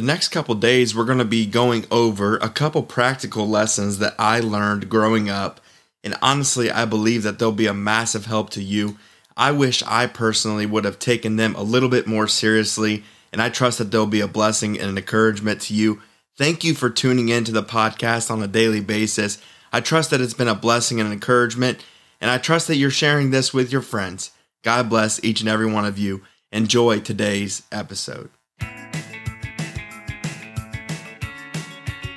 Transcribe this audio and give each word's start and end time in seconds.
The 0.00 0.06
next 0.06 0.28
couple 0.28 0.54
days, 0.54 0.94
we're 0.94 1.04
going 1.04 1.18
to 1.18 1.26
be 1.26 1.44
going 1.44 1.84
over 1.90 2.38
a 2.38 2.48
couple 2.48 2.82
practical 2.82 3.46
lessons 3.46 3.98
that 3.98 4.14
I 4.18 4.40
learned 4.40 4.88
growing 4.88 5.28
up. 5.28 5.60
And 6.02 6.16
honestly, 6.22 6.70
I 6.70 6.86
believe 6.86 7.22
that 7.22 7.38
they'll 7.38 7.52
be 7.52 7.66
a 7.66 7.74
massive 7.74 8.24
help 8.24 8.48
to 8.52 8.62
you. 8.62 8.96
I 9.36 9.52
wish 9.52 9.82
I 9.82 10.06
personally 10.06 10.64
would 10.64 10.86
have 10.86 10.98
taken 10.98 11.36
them 11.36 11.54
a 11.54 11.62
little 11.62 11.90
bit 11.90 12.06
more 12.06 12.28
seriously, 12.28 13.04
and 13.30 13.42
I 13.42 13.50
trust 13.50 13.76
that 13.76 13.90
they'll 13.90 14.06
be 14.06 14.22
a 14.22 14.26
blessing 14.26 14.80
and 14.80 14.88
an 14.88 14.96
encouragement 14.96 15.60
to 15.60 15.74
you. 15.74 16.00
Thank 16.34 16.64
you 16.64 16.72
for 16.72 16.88
tuning 16.88 17.28
in 17.28 17.44
to 17.44 17.52
the 17.52 17.62
podcast 17.62 18.30
on 18.30 18.42
a 18.42 18.48
daily 18.48 18.80
basis. 18.80 19.36
I 19.70 19.82
trust 19.82 20.12
that 20.12 20.22
it's 20.22 20.32
been 20.32 20.48
a 20.48 20.54
blessing 20.54 20.98
and 20.98 21.08
an 21.08 21.12
encouragement, 21.12 21.84
and 22.22 22.30
I 22.30 22.38
trust 22.38 22.68
that 22.68 22.76
you're 22.76 22.88
sharing 22.88 23.32
this 23.32 23.52
with 23.52 23.70
your 23.70 23.82
friends. 23.82 24.30
God 24.62 24.88
bless 24.88 25.22
each 25.22 25.40
and 25.40 25.48
every 25.50 25.70
one 25.70 25.84
of 25.84 25.98
you. 25.98 26.22
Enjoy 26.50 27.00
today's 27.00 27.64
episode. 27.70 28.30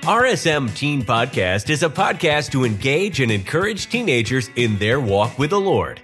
RSM 0.03 0.75
Teen 0.75 1.02
Podcast 1.02 1.70
is 1.70 1.81
a 1.81 1.88
podcast 1.88 2.52
to 2.52 2.66
engage 2.66 3.21
and 3.21 3.31
encourage 3.31 3.89
teenagers 3.89 4.49
in 4.57 4.77
their 4.77 4.99
walk 4.99 5.39
with 5.39 5.52
the 5.52 5.59
Lord. 5.62 6.02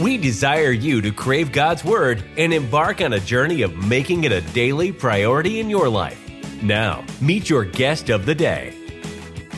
We 0.00 0.16
desire 0.16 0.72
you 0.72 1.00
to 1.00 1.12
crave 1.12 1.52
God's 1.52 1.84
Word 1.84 2.24
and 2.36 2.52
embark 2.52 3.00
on 3.00 3.12
a 3.12 3.20
journey 3.20 3.62
of 3.62 3.76
making 3.86 4.24
it 4.24 4.32
a 4.32 4.40
daily 4.40 4.90
priority 4.90 5.60
in 5.60 5.70
your 5.70 5.88
life. 5.88 6.20
Now, 6.64 7.04
meet 7.20 7.48
your 7.48 7.64
guest 7.64 8.10
of 8.10 8.26
the 8.26 8.34
day. 8.34 8.74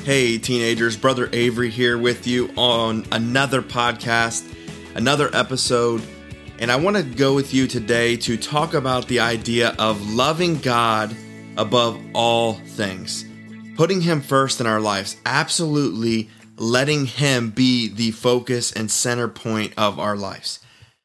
Hey, 0.04 0.36
teenagers, 0.36 0.98
Brother 0.98 1.30
Avery 1.32 1.70
here 1.70 1.96
with 1.96 2.26
you 2.26 2.50
on 2.54 3.06
another 3.12 3.62
podcast, 3.62 4.46
another 4.94 5.30
episode. 5.34 6.02
And 6.58 6.70
I 6.70 6.76
want 6.76 6.98
to 6.98 7.02
go 7.02 7.34
with 7.34 7.54
you 7.54 7.66
today 7.66 8.18
to 8.18 8.36
talk 8.36 8.74
about 8.74 9.08
the 9.08 9.20
idea 9.20 9.74
of 9.78 10.12
loving 10.12 10.58
God 10.58 11.16
above 11.56 12.00
all 12.14 12.54
things. 12.54 13.24
Putting 13.76 14.00
Him 14.00 14.20
first 14.20 14.60
in 14.60 14.66
our 14.66 14.80
lives, 14.80 15.16
absolutely 15.26 16.30
letting 16.56 17.06
Him 17.06 17.50
be 17.50 17.88
the 17.88 18.10
focus 18.12 18.72
and 18.72 18.90
center 18.90 19.28
point 19.28 19.72
of 19.76 19.98
our 19.98 20.16
lives. 20.16 20.60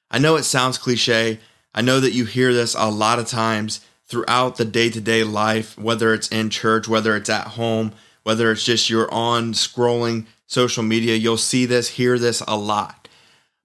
I 0.10 0.20
know 0.20 0.36
it 0.36 0.44
sounds 0.44 0.78
cliche. 0.78 1.40
I 1.74 1.82
know 1.82 2.00
that 2.00 2.14
you 2.14 2.26
hear 2.26 2.54
this 2.54 2.76
a 2.76 2.90
lot 2.90 3.20
of 3.20 3.28
times 3.28 3.82
throughout 4.06 4.58
the 4.58 4.66
day 4.66 4.90
to 4.90 5.00
day 5.00 5.24
life, 5.24 5.78
whether 5.78 6.14
it's 6.14 6.28
in 6.28 6.50
church, 6.50 6.88
whether 6.88 7.16
it's 7.16 7.30
at 7.30 7.48
home, 7.48 7.94
whether 8.24 8.52
it's 8.52 8.66
just 8.66 8.90
you're 8.90 9.12
on 9.12 9.54
scrolling 9.54 10.26
social 10.48 10.84
media, 10.84 11.16
you'll 11.16 11.38
see 11.38 11.66
this, 11.66 11.90
hear 11.90 12.20
this 12.20 12.44
a 12.46 12.58
lot. 12.58 13.08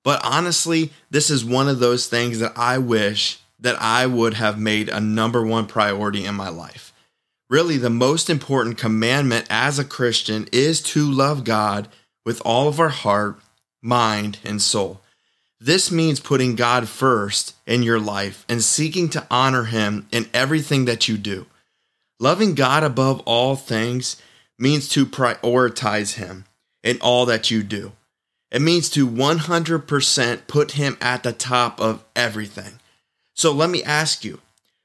But 0.05 0.24
honestly, 0.24 0.92
this 1.11 1.30
is 1.30 1.44
one 1.44 1.68
of 1.68 1.80
those 1.80 2.06
things 2.06 2.39
that 2.39 2.52
I 2.56 2.78
wish 2.78 3.41
that 3.67 3.83
I 3.83 4.06
would 4.06 4.34
have 4.34 4.61
made 4.61 4.89
a 4.89 5.00
number 5.00 5.45
one 5.45 5.67
priority 5.67 6.25
in 6.25 6.36
my 6.36 6.48
life. 6.48 6.92
Really, 7.50 7.78
the 7.78 7.91
most 7.91 8.31
important 8.31 8.78
commandment 8.78 9.45
as 9.50 9.77
a 9.77 9.84
Christian 9.84 10.48
is 10.53 10.81
to 10.83 11.05
love 11.05 11.42
God 11.42 11.89
with 12.25 12.41
all 12.45 12.69
of 12.69 12.78
our 12.78 12.91
heart, 12.91 13.41
mind, 13.83 14.39
and 14.45 14.62
soul. 14.62 15.00
This 15.58 15.91
means 15.91 16.20
putting 16.20 16.55
God 16.55 16.89
first 16.89 17.56
in 17.67 17.83
your 17.83 17.98
life 17.98 18.47
and 18.48 18.62
seeking 18.62 19.08
to 19.11 19.27
honor 19.33 19.64
Him 19.64 20.06
in 20.12 20.28
everything 20.33 20.84
that 20.84 21.08
you 21.08 21.19
do. 21.19 21.47
Loving 22.20 22.55
God 22.55 22.84
above 22.84 23.20
all 23.27 23.56
things 23.56 24.23
means 24.61 24.89
to 24.91 25.05
prioritize 25.06 26.14
Him 26.14 26.45
in 26.84 27.01
all 27.01 27.27
that 27.27 27.51
you 27.51 27.64
do. 27.64 27.92
It 28.53 28.62
means 28.62 28.89
to 28.91 29.08
100% 29.08 30.47
put 30.47 30.73
Him 30.73 30.97
at 31.01 31.25
the 31.25 31.33
top 31.33 31.80
of 31.80 32.05
everything. 32.14 32.78
So 33.37 33.53
let 33.53 33.69
me 33.69 33.84
ask 33.84 34.25
you, 34.25 34.41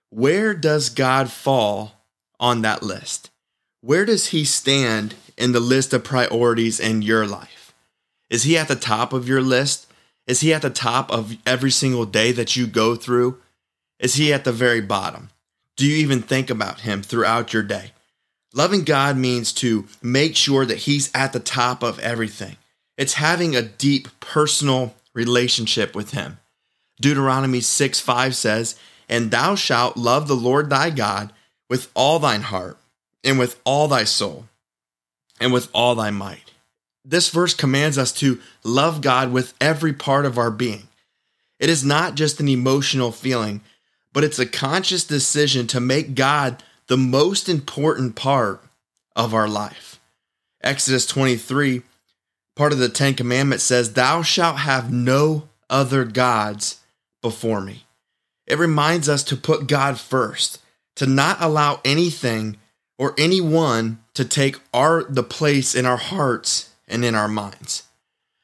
where 0.10 0.54
does 0.54 0.90
God 0.90 1.32
fall 1.32 1.94
on 2.38 2.62
that 2.64 2.84
list? 2.84 3.30
Where 3.80 4.04
does 4.04 4.28
he 4.28 4.44
stand 4.44 5.16
in 5.38 5.54
the 5.54 5.62
list 5.62 5.94
of 5.94 6.04
priorities 6.04 6.78
in 6.78 7.02
your 7.02 7.26
life? 7.26 7.74
Is 8.30 8.44
he 8.44 8.58
at 8.58 8.68
the 8.68 8.76
top 8.76 9.14
of 9.14 9.28
your 9.28 9.42
list? 9.42 9.88
Is 10.28 10.42
he 10.42 10.54
at 10.54 10.62
the 10.62 10.70
top 10.70 11.10
of 11.12 11.38
every 11.46 11.72
single 11.72 12.06
day 12.06 12.34
that 12.34 12.58
you 12.58 12.68
go 12.68 12.96
through? 12.96 13.40
Is 14.00 14.16
he 14.16 14.34
at 14.34 14.44
the 14.44 14.52
very 14.52 14.82
bottom? 14.82 15.30
Do 15.78 15.88
you 15.88 15.96
even 15.96 16.22
think 16.22 16.50
about 16.50 16.82
him 16.82 17.02
throughout 17.02 17.54
your 17.54 17.64
day? 17.64 17.92
Loving 18.54 18.84
God 18.84 19.16
means 19.16 19.54
to 19.54 19.88
make 20.02 20.36
sure 20.36 20.66
that 20.66 20.80
he's 20.80 21.10
at 21.16 21.32
the 21.32 21.40
top 21.40 21.84
of 21.84 22.00
everything. 22.00 22.58
It's 22.98 23.14
having 23.14 23.56
a 23.56 23.62
deep 23.62 24.10
personal 24.20 24.94
relationship 25.14 25.96
with 25.96 26.12
him. 26.12 26.38
Deuteronomy 27.02 27.60
6 27.62 28.00
5 28.00 28.36
says, 28.36 28.76
And 29.10 29.32
thou 29.32 29.56
shalt 29.56 29.98
love 29.98 30.28
the 30.28 30.36
Lord 30.36 30.70
thy 30.70 30.90
God 30.90 31.34
with 31.70 31.92
all 31.94 32.20
thine 32.20 32.42
heart, 32.42 32.78
and 33.24 33.40
with 33.40 33.60
all 33.64 33.88
thy 33.88 34.04
soul, 34.04 34.46
and 35.40 35.52
with 35.52 35.70
all 35.74 35.96
thy 35.96 36.12
might. 36.12 36.52
This 37.04 37.30
verse 37.30 37.54
commands 37.54 37.98
us 37.98 38.12
to 38.14 38.40
love 38.64 39.02
God 39.02 39.32
with 39.32 39.54
every 39.60 39.94
part 39.94 40.26
of 40.26 40.38
our 40.38 40.52
being. 40.52 40.88
It 41.60 41.70
is 41.70 41.84
not 41.84 42.16
just 42.16 42.40
an 42.40 42.48
emotional 42.48 43.12
feeling, 43.12 43.62
but 44.14 44.24
it's 44.24 44.40
a 44.40 44.46
conscious 44.46 45.04
decision 45.04 45.68
to 45.68 45.80
make 45.80 46.16
God 46.16 46.64
the 46.88 46.98
most 46.98 47.48
important 47.48 48.16
part 48.16 48.62
of 49.16 49.34
our 49.34 49.48
life. 49.48 50.00
Exodus 50.62 51.06
23, 51.06 51.82
part 52.56 52.74
of 52.74 52.80
the 52.80 52.90
Ten 52.90 53.14
Commandments 53.14 53.64
says, 53.64 53.94
Thou 53.94 54.22
shalt 54.22 54.58
have 54.58 54.92
no 54.92 55.48
other 55.70 56.04
gods 56.04 56.81
before 57.22 57.62
me. 57.62 57.86
It 58.48 58.58
reminds 58.58 59.08
us 59.08 59.24
to 59.26 59.38
put 59.38 59.68
God 59.68 60.00
first, 60.00 60.60
to 60.96 61.06
not 61.06 61.38
allow 61.40 61.80
anything 61.86 62.58
or 62.98 63.16
anyone 63.18 64.04
to 64.14 64.26
take 64.26 64.60
our 64.74 65.04
the 65.04 65.24
place 65.24 65.74
in 65.74 65.86
our 65.86 65.98
hearts 65.98 66.70
and 66.88 67.06
in 67.06 67.16
our 67.16 67.28
minds. 67.28 67.84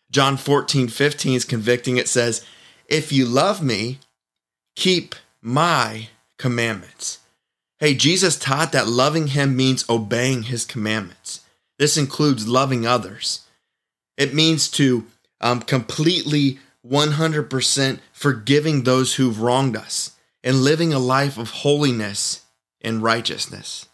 John 0.10 0.38
14, 0.38 0.88
15 0.88 1.34
is 1.34 1.46
convicting. 1.46 1.98
It 1.98 2.08
says, 2.08 2.46
If 2.88 3.12
you 3.12 3.26
love 3.26 3.62
me, 3.62 4.00
keep 4.76 5.16
my 5.42 6.10
commandments. 6.38 7.20
Hey, 7.80 7.94
Jesus 7.94 8.40
taught 8.40 8.72
that 8.72 8.88
loving 8.88 9.28
him 9.28 9.56
means 9.56 9.88
obeying 9.90 10.44
his 10.44 10.66
commandments. 10.66 11.42
This 11.78 11.98
includes 11.98 12.48
loving 12.48 12.88
others. 12.88 13.42
It 14.18 14.34
means 14.34 14.70
to 14.72 15.06
um, 15.40 15.62
completely 15.62 16.60
100% 16.90 18.00
forgiving 18.12 18.84
those 18.84 19.16
who've 19.16 19.42
wronged 19.42 19.76
us 19.76 20.12
and 20.44 20.64
living 20.64 20.94
a 20.94 21.00
life 21.00 21.38
of 21.38 21.50
holiness 21.50 22.46
and 22.82 23.04
righteousness. 23.04 23.88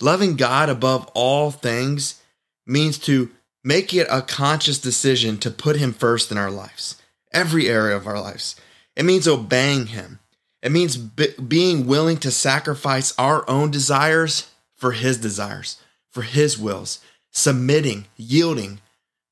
Loving 0.00 0.36
God 0.36 0.68
above 0.68 1.10
all 1.14 1.50
things 1.50 2.20
means 2.66 2.98
to 2.98 3.30
make 3.62 3.94
it 3.94 4.06
a 4.10 4.22
conscious 4.22 4.78
decision 4.78 5.38
to 5.38 5.50
put 5.50 5.76
Him 5.76 5.92
first 5.92 6.30
in 6.30 6.38
our 6.38 6.50
lives, 6.50 7.00
every 7.32 7.68
area 7.68 7.96
of 7.96 8.06
our 8.06 8.20
lives. 8.20 8.56
It 8.96 9.04
means 9.04 9.28
obeying 9.28 9.86
Him. 9.86 10.20
It 10.62 10.72
means 10.72 10.96
be- 10.96 11.34
being 11.46 11.86
willing 11.86 12.16
to 12.18 12.30
sacrifice 12.30 13.14
our 13.18 13.48
own 13.48 13.70
desires 13.70 14.50
for 14.74 14.92
His 14.92 15.18
desires, 15.18 15.78
for 16.10 16.22
His 16.22 16.58
wills, 16.58 17.00
submitting, 17.30 18.06
yielding 18.16 18.80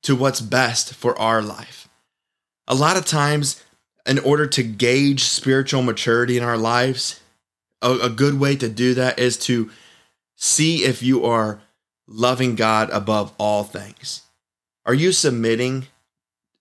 to 0.03 0.15
what's 0.15 0.41
best 0.41 0.93
for 0.93 1.19
our 1.19 1.41
life 1.41 1.85
a 2.67 2.75
lot 2.75 2.97
of 2.97 3.05
times, 3.05 3.63
in 4.05 4.19
order 4.19 4.47
to 4.47 4.63
gauge 4.63 5.23
spiritual 5.23 5.81
maturity 5.81 6.37
in 6.37 6.43
our 6.43 6.57
lives, 6.57 7.19
a, 7.81 7.91
a, 8.03 8.09
good 8.09 8.39
way 8.39 8.55
to 8.55 8.69
do 8.69 8.93
that 8.93 9.19
is 9.19 9.37
to 9.37 9.71
see 10.35 10.83
if 10.83 11.01
you 11.01 11.25
are 11.25 11.59
loving 12.07 12.55
God 12.55 12.89
above 12.91 13.33
all 13.37 13.63
things. 13.63 14.21
Are 14.85 14.93
you 14.93 15.11
submitting? 15.11 15.87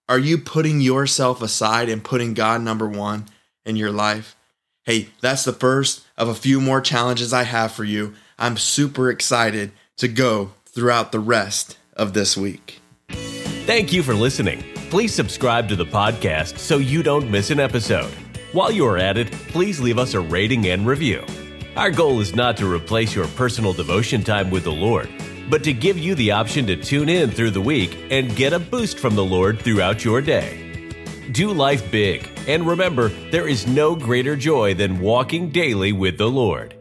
Are 0.09 0.19
you 0.19 0.38
putting 0.38 0.81
yourself 0.81 1.43
aside 1.43 1.88
and 1.88 2.04
putting 2.04 2.34
God 2.34 2.62
number 2.62 2.88
one 2.88 3.26
in 3.64 3.76
your 3.76 3.91
life? 3.91 4.37
Hey, 4.84 5.09
that's 5.20 5.44
the 5.44 5.53
first 5.53 6.04
of 6.16 6.28
a 6.28 6.34
few 6.34 6.60
more 6.60 6.81
challenges 6.81 7.32
I 7.32 7.44
have 7.44 7.72
for 7.72 7.84
you. 7.84 8.14
I'm 8.38 8.56
super 8.56 9.11
excited 9.11 9.73
to 9.96 10.08
go 10.08 10.52
throughout 10.67 11.12
the 11.12 11.20
rest 11.20 11.78
of 11.94 12.12
this 12.12 12.37
week. 12.37 12.81
Thank 13.08 13.93
you 13.93 14.02
for 14.02 14.14
listening 14.14 14.62
please 14.94 15.12
subscribe 15.12 15.69
to 15.69 15.75
the 15.75 15.85
podcast 15.85 16.56
so 16.56 16.79
you 16.79 17.02
don't 17.02 17.29
miss 17.29 17.50
an 17.50 17.58
episode. 17.58 18.12
While 18.52 18.70
you're 18.70 18.96
at 18.96 19.19
it, 19.19 19.29
please 19.49 19.81
leave 19.81 19.99
us 19.99 20.14
a 20.14 20.20
rating 20.20 20.69
and 20.69 20.87
review. 20.87 21.26
Our 21.75 21.91
goal 21.91 22.20
is 22.20 22.37
not 22.37 22.56
to 22.58 22.73
replace 22.73 23.12
your 23.12 23.26
personal 23.26 23.73
devotion 23.73 24.23
time 24.23 24.50
with 24.50 24.62
the 24.62 24.70
Lord, 24.70 25.11
but 25.50 25.64
to 25.64 25.73
give 25.73 25.99
you 25.99 26.14
the 26.14 26.31
option 26.31 26.64
to 26.69 26.76
tune 26.76 27.08
in 27.08 27.32
through 27.32 27.50
the 27.50 27.61
week 27.61 27.99
and 28.12 28.37
get 28.37 28.52
a 28.52 28.61
boost 28.61 29.00
from 29.00 29.17
the 29.17 29.25
Lord 29.25 29.58
throughout 29.58 30.05
your 30.05 30.20
day. 30.20 30.88
Do 31.32 31.50
life 31.50 31.90
big, 31.90 32.31
and 32.47 32.64
remember, 32.64 33.08
there 33.32 33.49
is 33.49 33.67
no 33.67 33.97
greater 33.97 34.37
joy 34.37 34.75
than 34.75 35.00
walking 35.00 35.50
daily 35.50 35.90
with 35.90 36.19
the 36.19 36.31
Lord. 36.31 36.73